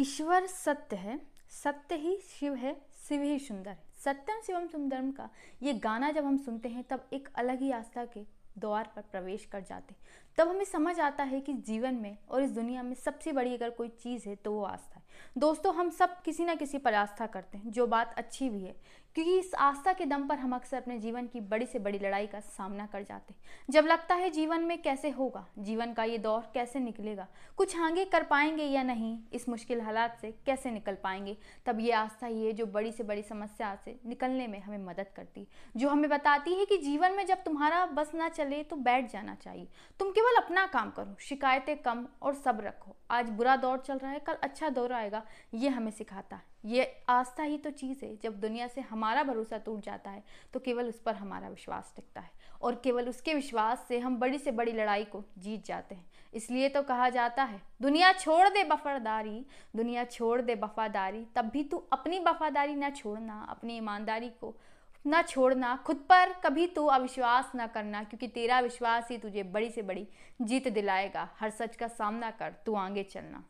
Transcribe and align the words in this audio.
ईश्वर 0.00 0.46
सत्य 0.46 0.96
है, 0.96 1.18
सत्य 1.52 1.94
ही 1.94 2.16
शिव 2.30 2.54
है, 2.54 2.74
शिव 3.08 3.22
ही 3.22 3.38
सुंदर 3.38 3.70
है। 3.70 3.82
सत्यम 4.04 4.40
शिवम 4.40 4.66
सुंदरम 4.66 5.10
का, 5.10 5.28
ये 5.62 5.72
गाना 5.74 6.10
जब 6.10 6.24
हम 6.24 6.38
सुनते 6.38 6.68
हैं, 6.68 6.84
तब 6.84 7.08
एक 7.12 7.28
अलग 7.34 7.60
ही 7.60 7.70
आस्था 7.72 8.04
के 8.04 8.20
द्वार 8.58 8.90
पर 8.96 9.02
प्रवेश 9.02 9.44
कर 9.44 9.60
जाते 9.60 9.94
तब 10.38 10.48
हमें 10.48 10.64
समझ 10.64 10.98
आता 11.00 11.24
है 11.24 11.40
कि 11.40 11.52
जीवन 11.52 11.94
में 11.94 12.16
और 12.30 12.42
इस 12.42 12.50
दुनिया 12.50 12.82
में 12.82 12.94
सबसे 12.94 13.32
बड़ी 13.32 13.54
अगर 13.54 13.70
कोई 13.70 13.88
चीज़ 14.02 14.28
है 14.28 14.34
तो 14.36 14.52
वो 14.52 14.62
आस्था 14.62 14.98
है। 14.98 15.02
दोस्तों, 15.38 15.74
हम 15.74 15.90
सब 15.90 16.20
किसी 16.22 16.44
ना 16.44 16.54
किसी 16.54 16.78
पर 16.78 16.94
आस्था 16.94 17.26
करते 17.26 17.58
हैं, 17.58 17.70
जो 17.70 17.86
बात 17.86 18.14
अच्छी 18.18 18.48
भी 18.50 18.62
है 18.62 18.76
क्योंकि 19.16 19.38
इस 19.38 19.54
आस्था 19.54 19.92
के 19.92 20.06
दम 20.06 20.26
पर 20.26 20.38
हम 20.38 20.54
अक्सर 20.54 20.76
अपने 20.76 20.98
जीवन 20.98 21.26
की 21.26 21.40
बड़ी 21.42 21.66
से 21.66 21.78
बड़ी 21.78 21.98
लड़ाई 21.98 22.26
का 22.26 22.40
सामना 22.40 22.86
कर 22.86 23.02
जाते 23.02 23.34
जब 23.68 23.86
लगता 23.86 24.14
है 24.14 24.30
जीवन 24.30 24.60
में 24.60 24.80
कैसे 24.82 25.10
होगा, 25.10 25.46
जीवन 25.58 25.92
का 25.92 26.04
ये 26.04 26.18
दौर 26.18 26.50
कैसे 26.54 26.80
निकलेगा, 26.80 27.26
कुछ 27.56 27.78
आगे 27.78 28.04
कर 28.04 28.22
पाएँगे 28.22 28.64
या 28.64 28.82
नहीं, 28.82 29.18
इस 29.32 29.48
मुश्किल 29.48 29.80
हालात 29.80 30.18
से 30.20 30.30
कैसे 30.46 30.70
निकल 30.70 30.94
पाएँगे, 30.94 31.36
तब 31.66 31.80
ये 31.80 31.92
आस्था 31.92 32.26
ही 32.26 32.44
है 32.46 32.52
जो 32.52 32.66
बड़ी 32.66 32.92
से 32.92 33.02
बड़ी 33.02 33.22
समस्या 33.22 33.74
से 33.84 33.98
निकलने 34.06 34.46
में 34.46 34.60
हमें 34.60 34.84
मदद 34.86 35.06
करती 35.16 35.46
जो 35.76 35.88
हमें 35.88 36.08
बताती 36.10 36.54
है 36.54 36.64
कि 36.64 36.76
जीवन 36.78 37.12
में 37.12 37.24
जब 37.26 37.42
तुम्हारा 37.44 37.84
बस 37.86 38.10
ना 38.14 38.28
चले 38.28 38.62
तो 38.62 38.76
बैठ 38.78 39.12
जाना 39.12 39.34
चाहिए। 39.34 39.68
तुम 40.00 40.10
केवल 40.10 40.36
अपना 40.36 40.66
काम 40.66 40.90
करो, 40.90 41.16
शिकायतें 41.20 41.76
कम 41.76 42.06
और 42.22 42.34
सब 42.34 42.60
रखो। 42.60 42.96
आज 43.10 43.30
बुरा 43.30 43.56
दौर 43.56 43.78
चल 43.78 43.98
रहा 43.98 44.10
है, 44.10 44.18
कल 44.18 44.34
अच्छा 44.34 44.68
दौर 44.68 44.92
आएगा, 44.92 45.22
ये 45.54 45.68
हमें 45.68 45.90
सिखाता 45.90 46.36
है। 46.36 46.52
ये 46.66 46.84
आस्था 47.08 47.42
ही 47.42 47.56
तो 47.58 47.70
चीज़ 47.72 48.04
है, 48.04 48.16
जब 48.16 48.38
दुनिया 48.40 48.66
से 48.66 48.80
हमारा 49.04 49.22
भरोसा 49.22 49.56
टूट 49.58 49.80
जाता 49.84 50.10
है 50.10 50.22
तो 50.52 50.60
केवल 50.60 50.86
उस 50.88 51.00
पर 51.00 51.14
हमारा 51.14 51.48
विश्वास 51.48 51.92
टिकता 51.96 52.20
है। 52.20 52.30
और 52.62 52.74
केवल 52.74 53.08
उसके 53.08 53.34
विश्वास 53.34 53.84
से 53.88 53.98
हम 53.98 54.16
बड़ी 54.18 54.38
से 54.38 54.50
बड़ी 54.50 54.72
लड़ाई 54.72 55.04
को 55.04 55.22
जीत 55.38 55.64
जाते 55.64 55.94
हैं। 55.94 56.04
इसलिए 56.34 56.68
तो 56.68 56.82
कहा 56.82 57.08
जाता 57.10 57.42
है, 57.42 57.60
दुनिया 57.82 58.12
छोड़ 58.12 58.48
दे 58.48 58.62
वफादारी, 58.62 59.44
दुनिया 59.76 60.04
छोड़ 60.04 60.40
दे 60.40 60.54
वफादारी, 60.54 61.24
तब 61.36 61.50
भी 61.50 61.62
तू 61.64 61.84
अपनी 61.92 62.18
वफादारी 62.18 62.74
ना 62.74 62.90
छोड़ना, 62.90 63.46
अपनी 63.50 63.76
ईमानदारी 63.76 64.28
को 64.30 64.54
ना 65.04 65.22
छोड़ना, 65.22 65.76
खुद 65.76 65.96
पर 66.08 66.32
कभी 66.44 66.66
तू 66.66 66.86
अविश्वास 66.88 67.52
ना 67.54 67.66
करना, 67.66 68.02
क्योंकि 68.04 68.28
तेरा 68.28 68.60
विश्वास 68.60 69.10
ही 69.10 69.18
तुझे 69.18 69.42
बड़ी 69.44 69.70
से 69.70 69.82
बड़ी 69.82 70.06
जीत 70.42 70.68
दिलाएगा। 70.68 71.28
हर 71.40 71.50
सच 71.50 71.76
का 71.76 71.88
सामना 71.88 72.30
कर, 72.30 72.54
तू 72.66 72.74
आगे 72.74 73.02
चलना। 73.04 73.44